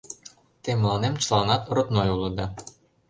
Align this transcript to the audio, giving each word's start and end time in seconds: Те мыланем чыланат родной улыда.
Те 0.63 0.69
мыланем 0.81 1.13
чыланат 1.23 1.63
родной 1.75 2.07
улыда. 2.15 2.45